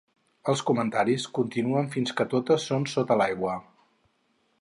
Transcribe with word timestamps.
Els 0.51 0.61
comentaris 0.69 1.25
continuen 1.39 1.91
fins 1.97 2.15
que 2.21 2.27
totes 2.31 2.65
són 2.71 2.89
sota 2.95 3.19
l'aigua. 3.21 3.55